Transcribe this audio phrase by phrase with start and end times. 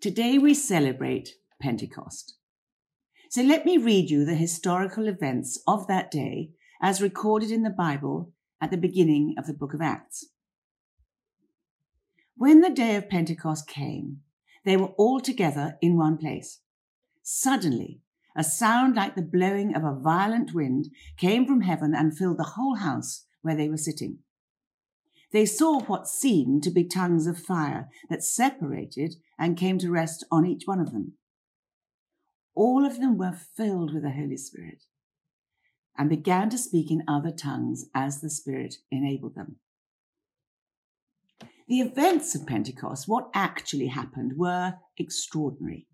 [0.00, 2.36] Today we celebrate Pentecost.
[3.28, 7.68] So let me read you the historical events of that day as recorded in the
[7.68, 8.32] Bible
[8.62, 10.30] at the beginning of the book of Acts.
[12.34, 14.20] When the day of Pentecost came,
[14.64, 16.60] they were all together in one place.
[17.22, 18.00] Suddenly,
[18.34, 20.88] a sound like the blowing of a violent wind
[21.18, 24.20] came from heaven and filled the whole house where they were sitting.
[25.32, 30.24] They saw what seemed to be tongues of fire that separated and came to rest
[30.30, 31.14] on each one of them.
[32.54, 34.82] All of them were filled with the Holy Spirit
[35.96, 39.56] and began to speak in other tongues as the Spirit enabled them.
[41.68, 45.86] The events of Pentecost, what actually happened, were extraordinary.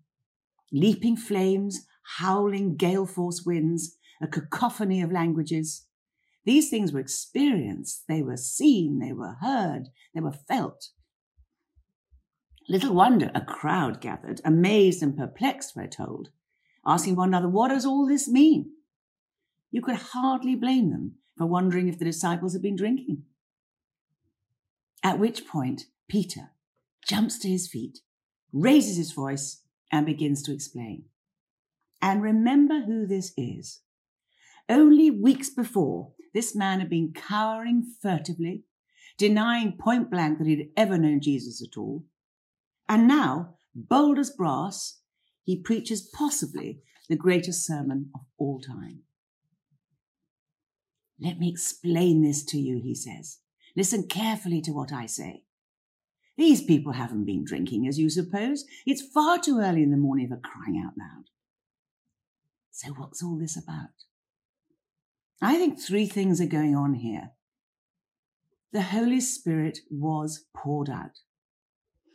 [0.71, 1.85] Leaping flames,
[2.17, 5.86] howling gale force winds, a cacophony of languages.
[6.47, 10.91] These things were experienced, they were seen, they were heard, they were felt.
[12.69, 16.29] Little wonder a crowd gathered, amazed and perplexed, we're told,
[16.85, 18.71] asking one another, What does all this mean?
[19.71, 23.23] You could hardly blame them for wondering if the disciples had been drinking.
[25.03, 26.51] At which point, Peter
[27.05, 27.99] jumps to his feet,
[28.53, 31.03] raises his voice, and begins to explain.
[32.01, 33.81] And remember who this is.
[34.69, 38.63] Only weeks before, this man had been cowering furtively,
[39.17, 42.05] denying point blank that he'd ever known Jesus at all.
[42.87, 44.99] And now, bold as brass,
[45.43, 49.01] he preaches possibly the greatest sermon of all time.
[51.19, 53.39] Let me explain this to you, he says.
[53.75, 55.43] Listen carefully to what I say.
[56.37, 58.65] These people haven't been drinking, as you suppose.
[58.85, 61.25] It's far too early in the morning for crying out loud.
[62.71, 63.89] So, what's all this about?
[65.41, 67.31] I think three things are going on here.
[68.73, 71.19] The Holy Spirit was poured out.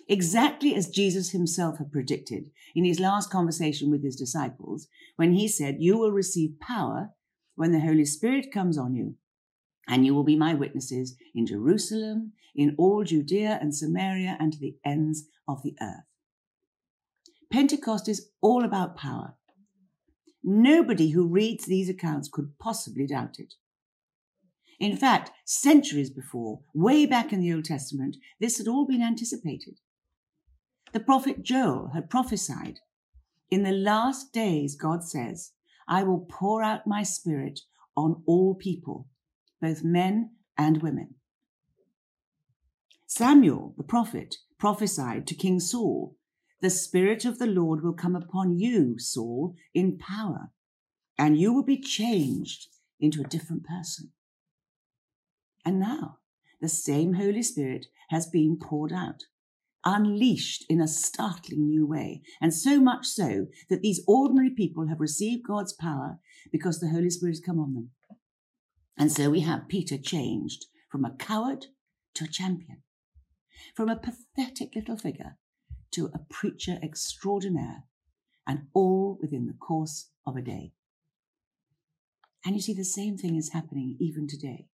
[0.09, 5.47] Exactly as Jesus himself had predicted in his last conversation with his disciples, when he
[5.47, 7.11] said, You will receive power
[7.55, 9.15] when the Holy Spirit comes on you,
[9.89, 14.59] and you will be my witnesses in Jerusalem, in all Judea and Samaria, and to
[14.59, 16.05] the ends of the earth.
[17.51, 19.37] Pentecost is all about power.
[20.45, 23.55] Nobody who reads these accounts could possibly doubt it.
[24.81, 29.79] In fact, centuries before, way back in the Old Testament, this had all been anticipated.
[30.93, 32.81] The prophet Joel had prophesied
[33.51, 35.53] In the last days, God says,
[35.87, 37.61] I will pour out my spirit
[37.97, 39.07] on all people,
[39.61, 41.15] both men and women.
[43.07, 46.17] Samuel, the prophet, prophesied to King Saul
[46.63, 50.53] the Spirit of the Lord will come upon you, Saul, in power,
[51.19, 52.69] and you will be changed
[53.01, 54.13] into a different person.
[55.65, 56.19] And now,
[56.61, 59.25] the same Holy Spirit has been poured out,
[59.85, 65.01] unleashed in a startling new way, and so much so that these ordinary people have
[65.01, 66.21] received God's power
[66.53, 67.91] because the Holy Spirit has come on them.
[68.97, 71.67] And so we have Peter changed from a coward
[72.15, 72.83] to a champion,
[73.75, 75.39] from a pathetic little figure
[75.93, 77.85] to a preacher extraordinaire,
[78.47, 80.73] and all within the course of a day.
[82.45, 84.67] And you see, the same thing is happening even today.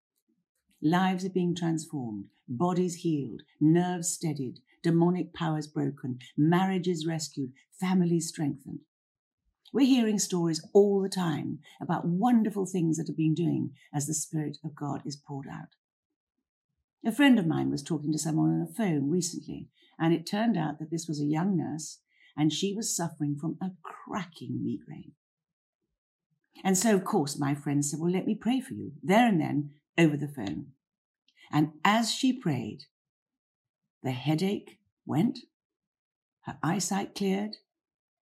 [0.81, 8.81] Lives are being transformed, bodies healed, nerves steadied, demonic powers broken, marriages rescued, families strengthened.
[9.73, 14.15] We're hearing stories all the time about wonderful things that have been doing as the
[14.15, 15.75] Spirit of God is poured out.
[17.05, 20.57] A friend of mine was talking to someone on the phone recently, and it turned
[20.57, 22.01] out that this was a young nurse
[22.37, 25.13] and she was suffering from a cracking migraine.
[26.65, 29.41] And so, of course, my friend said, Well, let me pray for you, there and
[29.41, 30.69] then, over the phone.
[31.51, 32.85] And as she prayed,
[34.03, 35.41] the headache went,
[36.43, 37.57] her eyesight cleared,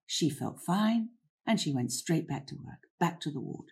[0.06, 1.10] she felt fine,
[1.46, 3.70] and she went straight back to work, back to the ward.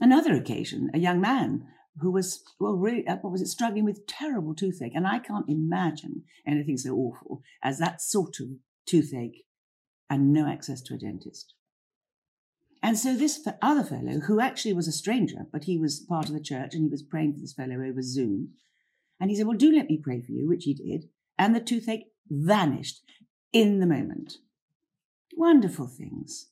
[0.00, 1.66] Another occasion, a young man
[2.00, 4.94] who was, well, really, uh, what was it, struggling with terrible toothache.
[4.94, 8.48] And I can't imagine anything so awful as that sort of
[8.86, 9.44] toothache
[10.08, 11.54] and no access to a dentist.
[12.82, 16.34] And so this other fellow, who actually was a stranger, but he was part of
[16.34, 18.54] the church and he was praying for this fellow over Zoom.
[19.20, 21.08] And he said, Well, do let me pray for you, which he did.
[21.38, 23.02] And the toothache vanished
[23.52, 24.38] in the moment.
[25.36, 26.48] Wonderful things.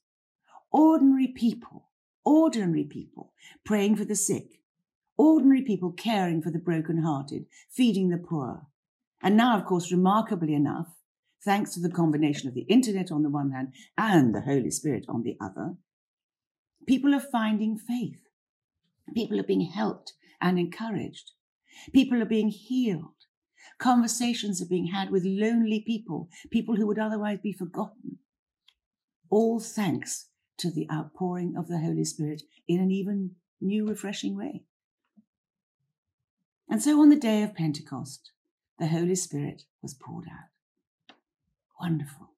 [0.70, 1.88] Ordinary people,
[2.24, 3.32] ordinary people
[3.64, 4.59] praying for the sick,
[5.20, 8.62] ordinary people caring for the broken-hearted, feeding the poor.
[9.22, 10.88] And now, of course, remarkably enough,
[11.44, 15.04] thanks to the combination of the internet on the one hand and the Holy Spirit
[15.10, 15.74] on the other,
[16.88, 18.22] people are finding faith.
[19.14, 21.32] People are being helped and encouraged.
[21.92, 23.26] People are being healed.
[23.78, 28.20] Conversations are being had with lonely people, people who would otherwise be forgotten.
[29.28, 30.28] All thanks
[30.58, 34.64] to the outpouring of the Holy Spirit in an even new, refreshing way.
[36.70, 38.30] And so on the day of Pentecost,
[38.78, 41.16] the Holy Spirit was poured out.
[41.80, 42.30] Wonderful.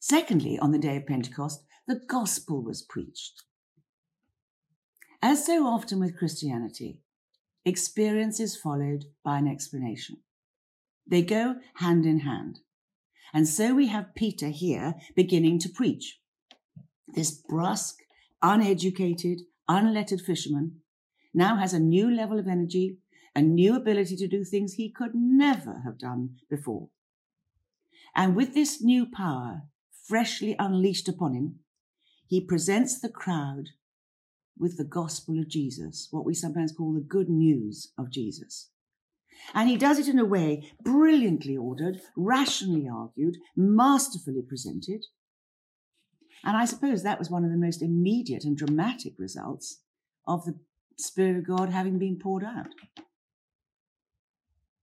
[0.00, 3.42] Secondly, on the day of Pentecost, the gospel was preached.
[5.20, 7.00] As so often with Christianity,
[7.66, 10.18] experience is followed by an explanation.
[11.06, 12.60] They go hand in hand.
[13.34, 16.18] And so we have Peter here beginning to preach.
[17.08, 17.98] This brusque,
[18.42, 20.80] uneducated, unlettered fisherman
[21.36, 22.96] now has a new level of energy,
[23.34, 26.88] a new ability to do things he could never have done before.
[28.14, 29.62] And with this new power
[30.08, 31.56] freshly unleashed upon him,
[32.26, 33.66] he presents the crowd
[34.58, 38.70] with the gospel of Jesus, what we sometimes call the good news of Jesus.
[39.52, 45.04] And he does it in a way brilliantly ordered, rationally argued, masterfully presented.
[46.42, 49.82] And I suppose that was one of the most immediate and dramatic results
[50.26, 50.58] of the
[50.98, 52.68] Spirit of God having been poured out.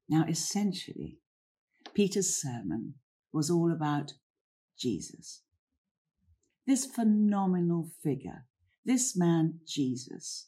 [0.07, 1.17] Now, essentially,
[1.93, 2.95] Peter's sermon
[3.31, 4.13] was all about
[4.77, 5.41] Jesus.
[6.67, 8.45] This phenomenal figure
[8.85, 10.47] this man, Jesus,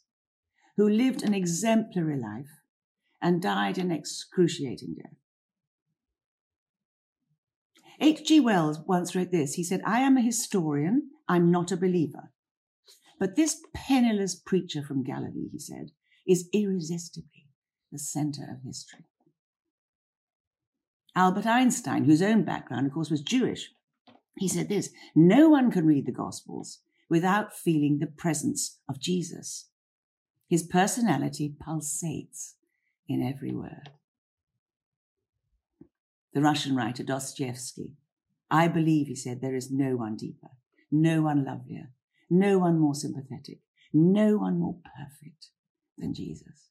[0.76, 2.60] who lived an exemplary life
[3.20, 5.16] and died an excruciating death.
[7.98, 8.40] H.G.
[8.40, 9.54] Wells once wrote this.
[9.54, 12.30] He said, I am a historian, I'm not a believer.
[13.18, 15.90] But this penniless preacher from Galilee, he said,
[16.26, 17.48] is irresistibly
[17.90, 19.06] the center of history.
[21.14, 23.70] Albert Einstein, whose own background, of course, was Jewish,
[24.36, 29.68] he said this No one can read the Gospels without feeling the presence of Jesus.
[30.48, 32.54] His personality pulsates
[33.08, 33.90] in every word.
[36.34, 37.92] The Russian writer Dostoevsky,
[38.50, 40.50] I believe, he said, there is no one deeper,
[40.90, 41.90] no one lovelier,
[42.30, 43.60] no one more sympathetic,
[43.92, 45.48] no one more perfect
[45.96, 46.70] than Jesus.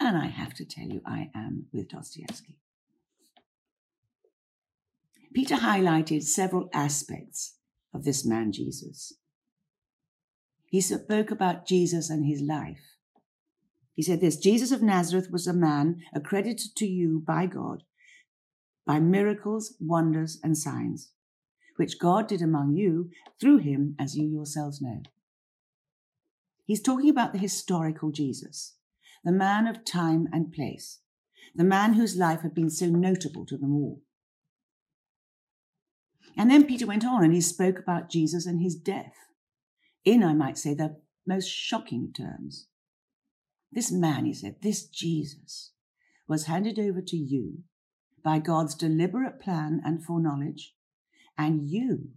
[0.00, 2.58] And I have to tell you, I am with Dostoevsky.
[5.34, 7.56] Peter highlighted several aspects
[7.92, 9.14] of this man Jesus.
[10.66, 12.96] He spoke about Jesus and his life.
[13.94, 17.84] He said this Jesus of Nazareth was a man accredited to you by God
[18.86, 21.10] by miracles, wonders, and signs,
[21.76, 23.10] which God did among you
[23.40, 25.02] through him, as you yourselves know.
[26.64, 28.76] He's talking about the historical Jesus,
[29.22, 31.00] the man of time and place,
[31.54, 34.00] the man whose life had been so notable to them all.
[36.36, 39.14] And then Peter went on and he spoke about Jesus and his death
[40.04, 42.66] in, I might say, the most shocking terms.
[43.70, 45.72] This man, he said, this Jesus,
[46.26, 47.64] was handed over to you
[48.22, 50.74] by God's deliberate plan and foreknowledge,
[51.36, 52.10] and you,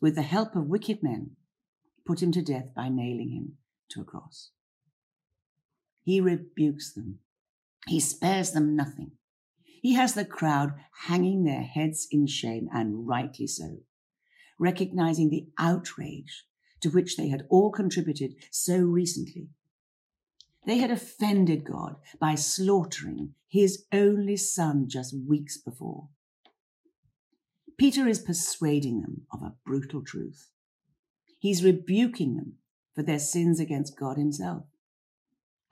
[0.00, 1.32] with the help of wicked men,
[2.06, 3.58] put him to death by nailing him
[3.90, 4.50] to a cross.
[6.02, 7.18] He rebukes them.
[7.86, 9.12] He spares them nothing.
[9.82, 10.72] He has the crowd
[11.06, 13.78] hanging their heads in shame, and rightly so,
[14.58, 16.44] recognizing the outrage
[16.80, 19.48] to which they had all contributed so recently.
[20.66, 26.08] They had offended God by slaughtering his only son just weeks before.
[27.78, 30.50] Peter is persuading them of a brutal truth.
[31.38, 32.54] He's rebuking them
[32.94, 34.64] for their sins against God himself.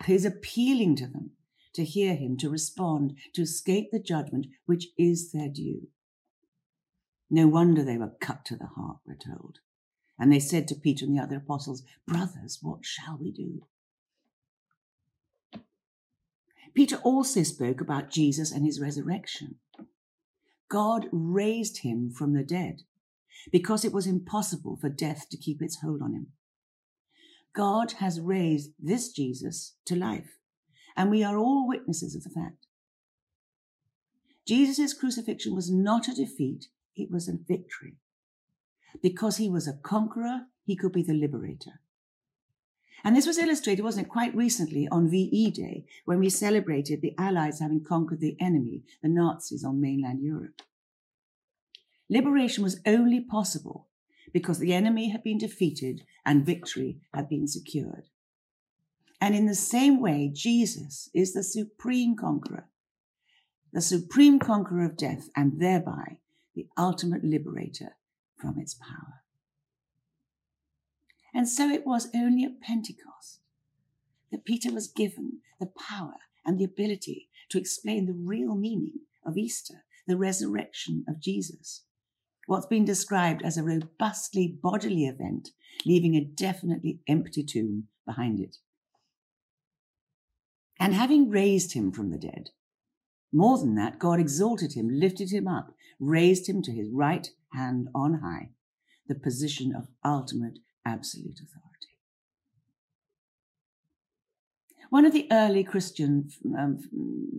[0.05, 1.33] He's appealing to them
[1.75, 5.89] to hear him, to respond, to escape the judgment which is their due.
[7.29, 9.59] No wonder they were cut to the heart, we're told.
[10.19, 13.63] And they said to Peter and the other apostles, Brothers, what shall we do?
[16.73, 19.57] Peter also spoke about Jesus and his resurrection.
[20.69, 22.83] God raised him from the dead
[23.53, 26.27] because it was impossible for death to keep its hold on him.
[27.55, 30.39] God has raised this Jesus to life
[30.97, 32.67] and we are all witnesses of the fact.
[34.47, 37.97] Jesus' crucifixion was not a defeat, it was a victory.
[39.03, 41.81] Because he was a conqueror, he could be the liberator.
[43.05, 47.15] And this was illustrated, wasn't it, quite recently on VE Day, when we celebrated the
[47.19, 50.63] Allies having conquered the enemy, the Nazis on mainland Europe.
[52.09, 53.89] Liberation was only possible
[54.33, 58.05] because the enemy had been defeated and victory had been secured.
[59.21, 62.69] And in the same way, Jesus is the supreme conqueror,
[63.73, 66.19] the supreme conqueror of death, and thereby
[66.55, 67.97] the ultimate liberator
[68.37, 69.23] from its power.
[71.37, 73.41] And so it was only at Pentecost
[74.33, 76.15] that Peter was given the power
[76.47, 81.85] and the ability to explain the real meaning of Easter, the resurrection of Jesus.
[82.47, 85.51] What's been described as a robustly bodily event,
[85.85, 88.57] leaving a definitely empty tomb behind it.
[90.81, 92.49] And having raised him from the dead,
[93.31, 97.89] more than that, God exalted him, lifted him up, raised him to his right hand
[97.95, 98.53] on high,
[99.07, 101.67] the position of ultimate absolute authority.
[104.89, 106.79] One of the early Christian um,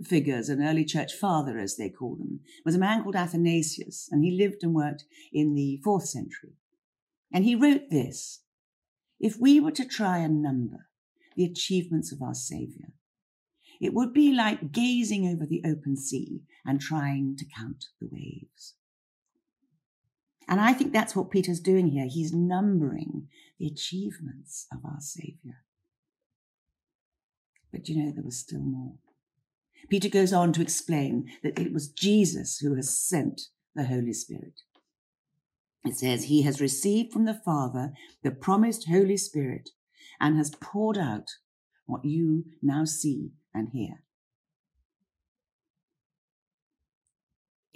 [0.04, 4.24] figures, an early church father, as they call them, was a man called Athanasius, and
[4.24, 6.58] he lived and worked in the fourth century.
[7.32, 8.42] And he wrote this
[9.20, 10.90] If we were to try and number
[11.36, 12.90] the achievements of our Saviour,
[13.80, 18.76] it would be like gazing over the open sea and trying to count the waves.
[20.48, 22.08] And I think that's what Peter's doing here.
[22.08, 23.28] He's numbering
[23.60, 25.64] the achievements of our Saviour.
[27.72, 28.94] But you know, there was still more.
[29.90, 33.42] Peter goes on to explain that it was Jesus who has sent
[33.76, 34.62] the Holy Spirit.
[35.86, 39.70] It says, He has received from the Father the promised Holy Spirit
[40.20, 41.30] and has poured out
[41.86, 44.04] what you now see and hear.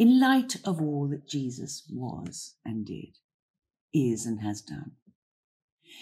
[0.01, 3.19] In light of all that Jesus was and did,
[3.93, 4.93] is and has done,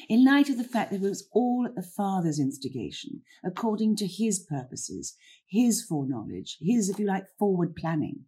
[0.08, 4.08] in light of the fact that it was all at the Father's instigation, according to
[4.08, 8.22] his purposes, his foreknowledge, his, if you like, forward planning.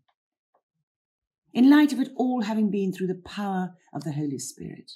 [1.53, 4.91] In light of it all having been through the power of the Holy Spirit.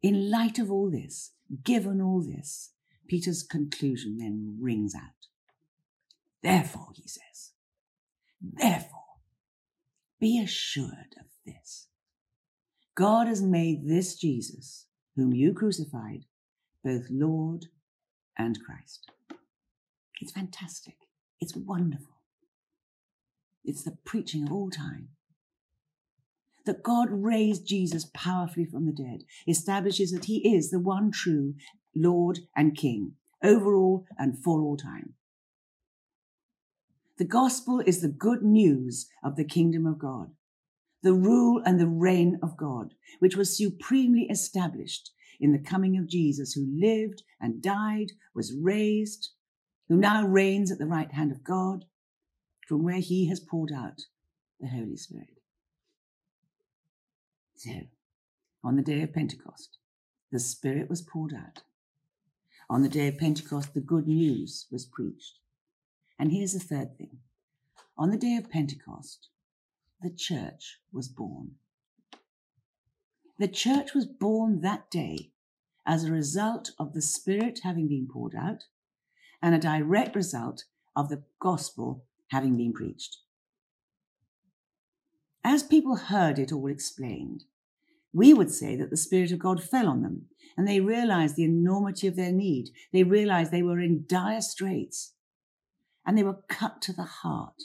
[0.00, 1.32] In light of all this,
[1.64, 2.70] given all this,
[3.08, 5.26] Peter's conclusion then rings out.
[6.40, 7.50] Therefore, he says,
[8.42, 9.16] therefore,
[10.20, 11.88] be assured of this
[12.94, 16.26] God has made this Jesus, whom you crucified,
[16.84, 17.66] both Lord
[18.36, 19.10] and Christ.
[20.20, 20.96] It's fantastic.
[21.40, 22.20] It's wonderful.
[23.64, 25.08] It's the preaching of all time.
[26.66, 31.54] That God raised Jesus powerfully from the dead establishes that he is the one true
[31.94, 35.14] Lord and King, over all and for all time.
[37.22, 40.32] The gospel is the good news of the kingdom of God
[41.04, 46.08] the rule and the reign of God, which was supremely established in the coming of
[46.08, 49.30] Jesus, who lived and died, was raised,
[49.88, 51.84] who now reigns at the right hand of God,
[52.66, 54.06] from where he has poured out
[54.58, 55.38] the Holy Spirit.
[57.54, 57.82] So,
[58.64, 59.78] on the day of Pentecost,
[60.32, 61.62] the Spirit was poured out.
[62.68, 65.38] On the day of Pentecost, the good news was preached.
[66.22, 67.18] And here's the third thing.
[67.98, 69.26] On the day of Pentecost,
[70.00, 71.56] the church was born.
[73.40, 75.32] The church was born that day
[75.84, 78.66] as a result of the Spirit having been poured out
[79.42, 80.62] and a direct result
[80.94, 83.16] of the gospel having been preached.
[85.42, 87.46] As people heard it all explained,
[88.12, 90.26] we would say that the Spirit of God fell on them
[90.56, 92.68] and they realized the enormity of their need.
[92.92, 95.14] They realized they were in dire straits
[96.06, 97.62] and they were cut to the heart.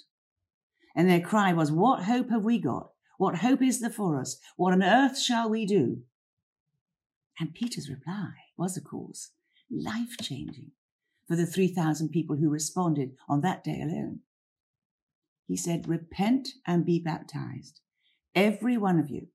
[0.95, 2.91] And their cry was, What hope have we got?
[3.17, 4.39] What hope is there for us?
[4.55, 6.03] What on earth shall we do?
[7.39, 9.31] And Peter's reply was, of course,
[9.71, 10.71] life changing
[11.27, 14.19] for the 3,000 people who responded on that day alone.
[15.47, 17.81] He said, Repent and be baptized,
[18.35, 19.27] every one of you,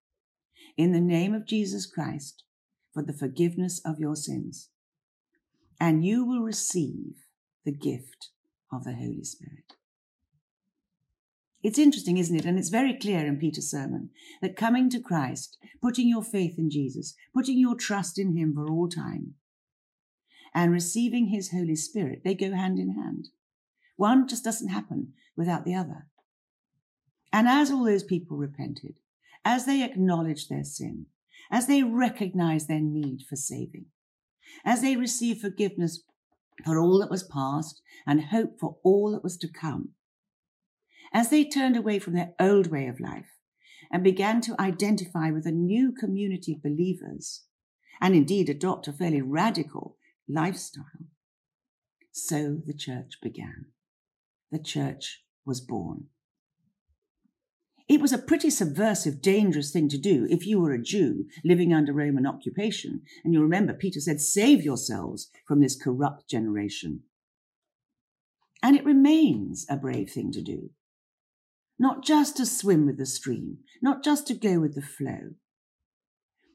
[0.77, 2.45] in the name of Jesus Christ,
[2.93, 4.69] for the forgiveness of your sins,
[5.81, 7.15] and you will receive
[7.65, 8.31] the gift
[8.73, 9.75] of the Holy Spirit.
[11.63, 12.45] It's interesting, isn't it?
[12.45, 14.11] And it's very clear in Peter's sermon
[14.41, 18.69] that coming to Christ, putting your faith in Jesus, putting your trust in Him for
[18.69, 19.35] all time,
[20.55, 23.29] and receiving His Holy Spirit, they go hand in hand.
[23.97, 26.09] One just doesn't happen without the other.
[27.33, 28.95] And as all those people repented,
[29.45, 31.07] as they acknowledged their sin,
[31.51, 33.87] as they recognized their need for saving,
[34.65, 36.03] as they received forgiveness
[36.65, 39.91] for all that was past and hope for all that was to come,
[41.13, 43.39] as they turned away from their old way of life
[43.91, 47.45] and began to identify with a new community of believers
[48.01, 49.97] and indeed adopt a fairly radical
[50.29, 51.07] lifestyle,
[52.11, 53.67] so the church began.
[54.51, 56.07] The church was born.
[57.93, 61.75] It was a pretty subversive, dangerous thing to do if you were a Jew living
[61.75, 63.03] under Roman occupation.
[63.23, 67.03] And you remember, Peter said, Save yourselves from this corrupt generation.
[68.63, 70.71] And it remains a brave thing to do
[71.79, 75.35] not just to swim with the stream, not just to go with the flow,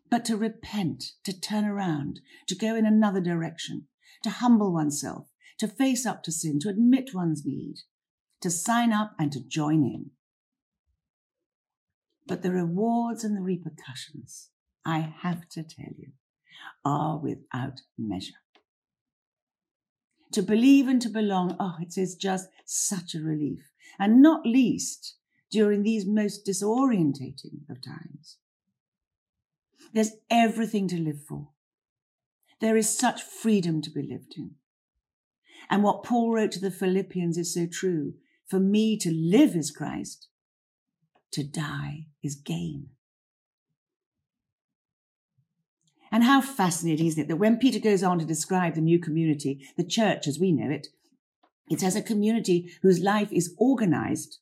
[0.09, 3.87] but to repent, to turn around, to go in another direction,
[4.23, 5.27] to humble oneself,
[5.59, 7.75] to face up to sin, to admit one's need,
[8.41, 10.11] to sign up and to join in.
[12.27, 14.49] But the rewards and the repercussions,
[14.85, 16.11] I have to tell you,
[16.83, 18.33] are without measure.
[20.33, 23.71] To believe and to belong, oh, it is just such a relief.
[23.97, 25.15] And not least
[25.49, 28.37] during these most disorientating of times.
[29.93, 31.49] There's everything to live for.
[32.59, 34.55] There is such freedom to be lived in.
[35.69, 38.13] And what Paul wrote to the Philippians is so true.
[38.47, 40.27] For me to live is Christ,
[41.31, 42.89] to die is gain.
[46.11, 49.67] And how fascinating, isn't it, that when Peter goes on to describe the new community,
[49.75, 50.87] the church as we know it,
[51.69, 54.39] it's as a community whose life is organized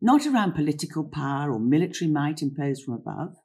[0.00, 3.36] not around political power or military might imposed from above,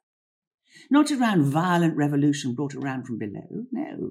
[0.90, 4.10] not around violent revolution brought around from below, no,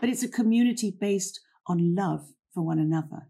[0.00, 3.28] but it's a community based on love for one another.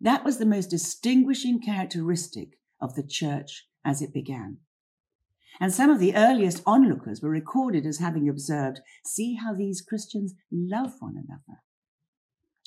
[0.00, 4.58] That was the most distinguishing characteristic of the church as it began.
[5.60, 10.34] And some of the earliest onlookers were recorded as having observed, see how these Christians
[10.50, 11.60] love one another.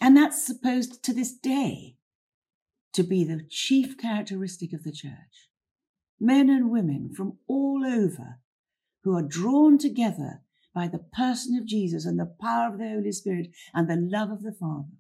[0.02, 1.98] And that's supposed to this day
[2.94, 5.50] to be the chief characteristic of the church.
[6.20, 8.40] Men and women from all over
[9.04, 10.42] who are drawn together
[10.74, 14.32] by the person of Jesus and the power of the Holy Spirit and the love
[14.32, 14.98] of the Father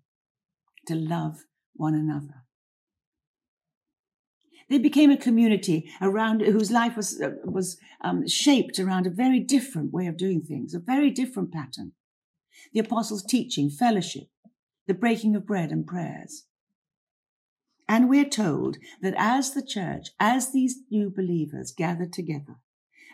[0.88, 2.46] to love one another.
[4.70, 9.40] They became a community around whose life was, uh, was um, shaped around a very
[9.40, 11.94] different way of doing things, a very different pattern.
[12.72, 14.30] The apostles' teaching, fellowship,
[14.88, 16.46] the breaking of bread and prayers.
[17.88, 22.58] And we're told that as the church, as these new believers gathered together,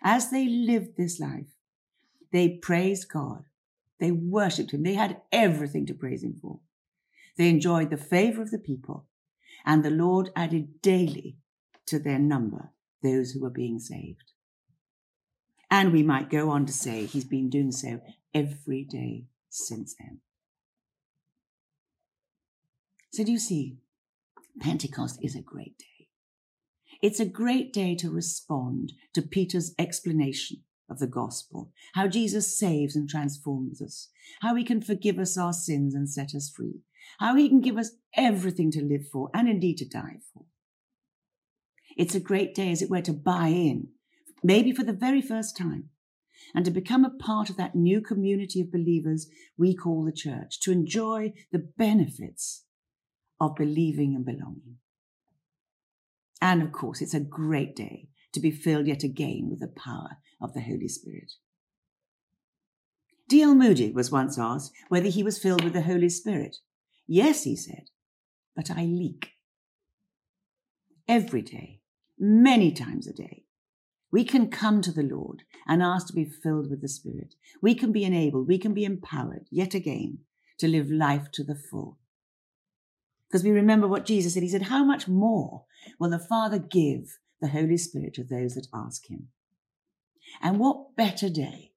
[0.04, 1.48] as they lived this life,
[2.34, 3.46] they praised God.
[4.02, 4.84] They worshipped Him.
[4.84, 6.60] They had everything to praise Him for.
[7.38, 9.06] They enjoyed the favor of the people,
[9.66, 11.38] and the Lord added daily
[11.88, 12.72] to their number
[13.04, 14.32] those who are being saved.
[15.70, 18.01] And we might go on to say He's been doing so
[18.33, 20.20] every day since then.
[23.12, 23.77] So, do you see?
[24.60, 26.07] Pentecost is a great day.
[27.01, 32.96] It's a great day to respond to Peter's explanation of the gospel, how Jesus saves
[32.96, 34.10] and transforms us,
[34.42, 36.81] how he can forgive us our sins and set us free,
[37.20, 40.46] how he can give us everything to live for and indeed to die for.
[41.96, 43.90] It's a great day, as it were, to buy in,
[44.44, 45.90] maybe for the very first time,
[46.53, 49.27] and to become a part of that new community of believers
[49.58, 52.66] we call the church, to enjoy the benefits
[53.40, 54.77] of believing and belonging.
[56.42, 60.18] And of course, it's a great day to be filled yet again with the power
[60.42, 61.31] of the Holy Spirit.
[63.27, 63.55] D.L.
[63.55, 66.58] Moody was once asked whether he was filled with the Holy Spirit.
[67.08, 67.86] Yes, he said,
[68.55, 69.29] but I leak.
[71.08, 71.81] Every day,
[72.18, 73.44] many times a day,
[74.12, 77.36] we can come to the Lord and ask to be filled with the Spirit.
[77.62, 80.20] We can be enabled, we can be empowered yet again
[80.60, 82.00] to live life to the full.
[83.28, 84.44] Because we remember what Jesus said.
[84.44, 85.66] He said, How much more
[86.00, 89.28] will the Father give the Holy Spirit to those that ask Him?
[90.42, 91.72] And what better day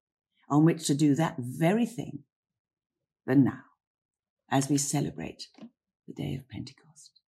[0.48, 2.20] on which to do that very thing
[3.27, 3.64] than now,
[4.51, 5.48] as we celebrate
[6.07, 7.20] the day of Pentecost?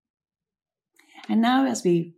[1.29, 2.14] And now, as we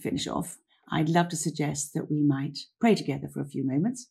[0.00, 0.58] finish off,
[0.90, 4.08] I'd love to suggest that we might pray together for a few moments.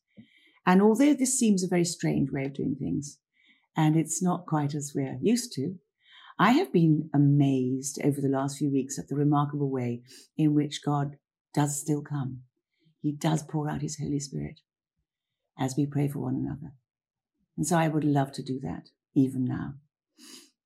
[0.66, 3.18] And although this seems a very strange way of doing things,
[3.76, 5.76] and it's not quite as we're used to,
[6.40, 10.02] I have been amazed over the last few weeks at the remarkable way
[10.38, 11.18] in which God
[11.54, 12.42] does still come.
[13.02, 14.62] He does pour out His Holy Spirit
[15.60, 16.74] as we pray for one another.
[17.58, 19.76] And so I would love to do that even now.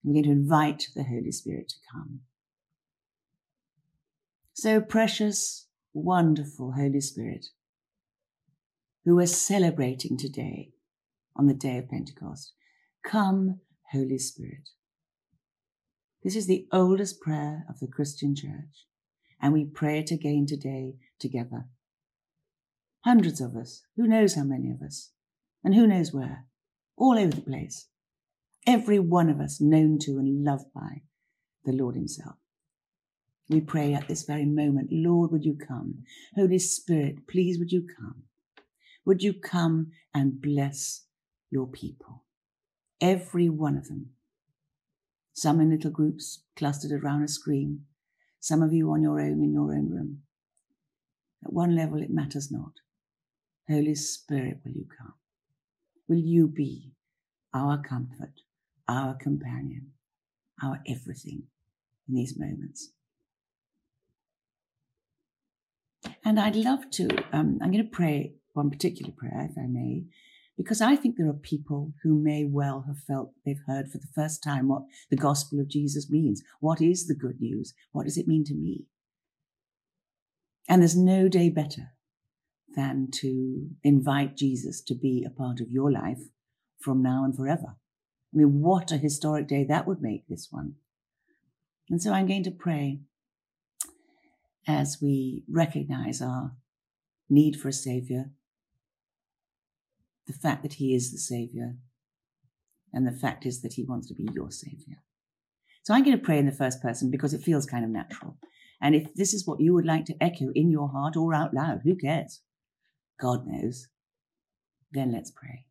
[0.04, 2.22] We're going to invite the Holy Spirit to come.
[4.58, 7.48] So precious, wonderful Holy Spirit,
[9.04, 10.72] who we're celebrating today
[11.36, 12.54] on the day of Pentecost,
[13.06, 13.60] come,
[13.92, 14.70] Holy Spirit.
[16.24, 18.88] This is the oldest prayer of the Christian church,
[19.42, 21.66] and we pray it again today together.
[23.04, 25.12] Hundreds of us, who knows how many of us,
[25.66, 26.46] and who knows where,
[26.96, 27.90] all over the place.
[28.66, 31.02] Every one of us known to and loved by
[31.66, 32.38] the Lord Himself.
[33.50, 36.04] We pray at this very moment, Lord, would you come?
[36.36, 38.24] Holy Spirit, please would you come?
[39.06, 41.06] Would you come and bless
[41.52, 42.24] your people?
[43.00, 44.12] Every one of them
[45.38, 47.82] some in little groups clustered around a screen,
[48.40, 50.22] some of you on your own in your own room.
[51.44, 52.72] At one level, it matters not.
[53.70, 55.14] Holy Spirit, will you come?
[56.08, 56.94] Will you be
[57.54, 58.42] our comfort,
[58.88, 59.92] our companion,
[60.62, 61.44] our everything
[62.08, 62.92] in these moments.
[66.26, 70.06] And I'd love to, um, I'm going to pray one particular prayer, if I may,
[70.58, 74.08] because I think there are people who may well have felt they've heard for the
[74.16, 76.42] first time what the gospel of Jesus means.
[76.60, 77.76] What is the good news?
[77.92, 78.86] What does it mean to me?
[80.68, 81.92] And there's no day better
[82.76, 86.22] than to invite Jesus to be a part of your life
[86.80, 87.76] from now and forever.
[88.34, 90.76] I mean, what a historic day that would make this one.
[91.90, 93.02] And so I'm going to pray
[94.68, 96.54] as we recognize our
[97.30, 98.32] need for a Savior,
[100.28, 101.76] the fact that He is the Savior,
[102.94, 104.98] and the fact is that He wants to be your Savior.
[105.84, 108.38] So I'm going to pray in the first person because it feels kind of natural.
[108.82, 111.54] And if this is what you would like to echo in your heart or out
[111.54, 112.42] loud, who cares?
[113.20, 113.88] God knows.
[114.92, 115.66] Then let's pray.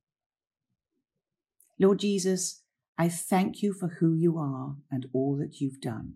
[1.81, 2.63] Lord Jesus,
[2.97, 6.15] I thank you for who you are and all that you've done.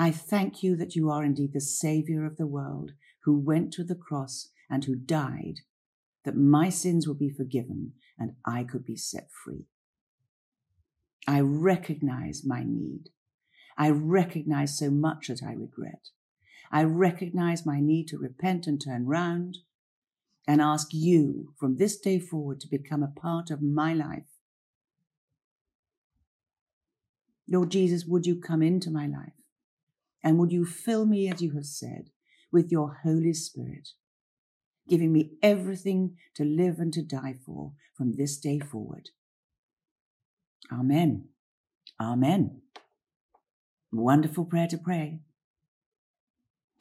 [0.00, 2.92] I thank you that you are indeed the Saviour of the world,
[3.24, 5.60] who went to the cross and who died,
[6.24, 9.66] that my sins would be forgiven and I could be set free.
[11.26, 13.10] I recognize my need.
[13.76, 16.10] I recognize so much that I regret.
[16.70, 19.58] I recognize my need to repent and turn round
[20.46, 24.30] and ask you from this day forward to become a part of my life.
[27.48, 29.37] Lord Jesus, would you come into my life?
[30.22, 32.10] And would you fill me, as you have said,
[32.50, 33.90] with your Holy Spirit,
[34.88, 39.10] giving me everything to live and to die for from this day forward?
[40.72, 41.28] Amen.
[42.00, 42.62] Amen.
[43.92, 45.20] Wonderful prayer to pray.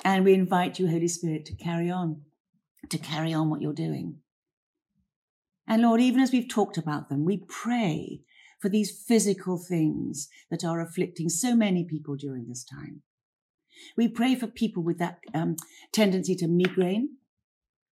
[0.03, 2.21] And we invite you, Holy Spirit, to carry on,
[2.89, 4.17] to carry on what you're doing.
[5.67, 8.21] And Lord, even as we've talked about them, we pray
[8.61, 13.01] for these physical things that are afflicting so many people during this time.
[13.95, 15.55] We pray for people with that um,
[15.91, 17.17] tendency to migraine.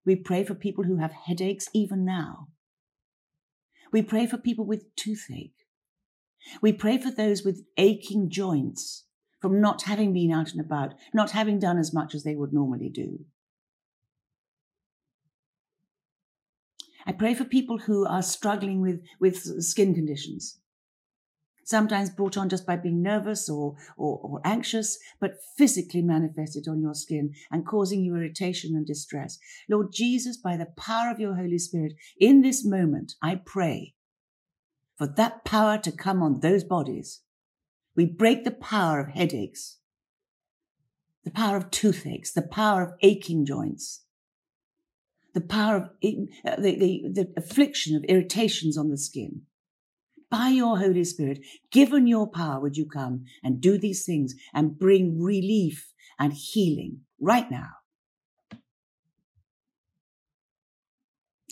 [0.06, 2.48] We pray for people who have headaches even now.
[3.92, 5.66] We pray for people with toothache.
[6.62, 9.06] We pray for those with aching joints
[9.40, 12.54] from not having been out and about, not having done as much as they would
[12.54, 13.26] normally do.
[17.08, 20.60] I pray for people who are struggling with, with skin conditions
[21.66, 26.80] sometimes brought on just by being nervous or, or, or anxious, but physically manifested on
[26.80, 29.38] your skin and causing you irritation and distress.
[29.68, 33.96] Lord Jesus, by the power of your Holy Spirit, in this moment, I pray
[34.96, 37.22] for that power to come on those bodies.
[37.96, 39.80] We break the power of headaches,
[41.24, 44.04] the power of toothaches, the power of aching joints,
[45.34, 45.84] the power of
[46.46, 49.42] uh, the, the, the affliction of irritations on the skin
[50.30, 51.40] by your Holy Spirit,
[51.72, 57.02] given your power, would you come and do these things and bring relief and healing
[57.20, 57.70] right now?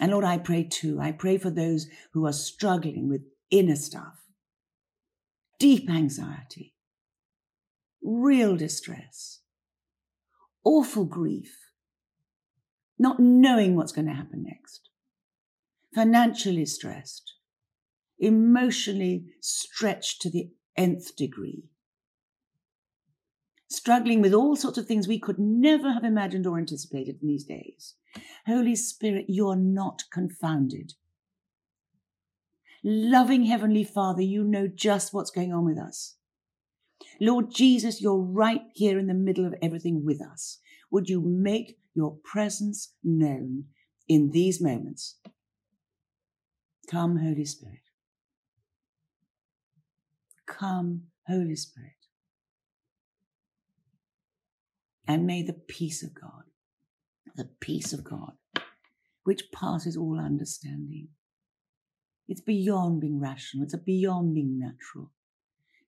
[0.02, 1.00] And Lord, I pray too.
[1.00, 4.22] I pray for those who are struggling with inner stuff,
[5.60, 6.74] deep anxiety,
[8.02, 9.42] real distress,
[10.64, 11.58] awful grief,
[12.98, 14.90] not knowing what's going to happen next,
[15.94, 17.34] financially stressed,
[18.20, 21.64] emotionally stretched to the nth degree,
[23.70, 27.46] struggling with all sorts of things we could never have imagined or anticipated in these
[27.46, 27.96] days.
[28.46, 30.94] Holy Spirit, you're not confounded.
[32.84, 36.16] Loving Heavenly Father, you know just what's going on with us.
[37.20, 40.60] Lord Jesus, you're right here in the middle of everything with us.
[40.92, 43.66] Would you make your presence known
[44.08, 45.18] in these moments?
[46.90, 47.83] Come, Holy Spirit.
[50.46, 51.92] Come, Holy Spirit.
[55.08, 56.44] And may the peace of God,
[57.36, 58.34] the peace of God,
[59.24, 61.10] which passes all understanding,
[62.28, 65.12] it's beyond being rational, it's beyond being natural,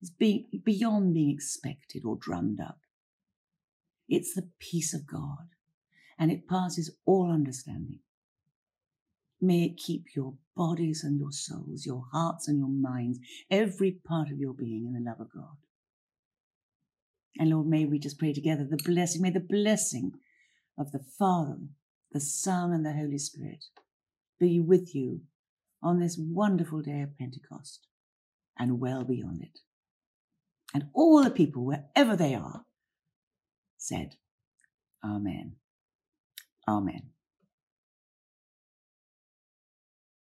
[0.02, 2.80] it's be, beyond being expected or drummed up.
[4.08, 5.50] It's the peace of God,
[6.20, 8.00] and it passes all understanding.
[9.46, 13.20] May it keep your bodies and your souls, your hearts and your minds,
[13.52, 15.58] every part of your being in the love of God.
[17.38, 20.14] And Lord, may we just pray together the blessing, may the blessing
[20.78, 21.58] of the Father,
[22.12, 23.66] the Son, and the Holy Spirit
[24.40, 25.22] be with you
[25.84, 27.88] on this wonderful day of Pentecost
[28.58, 29.60] and well beyond it.
[30.74, 32.66] And all the people, wherever they are,
[33.78, 34.16] said,
[35.04, 35.56] Amen.
[36.68, 37.15] Amen.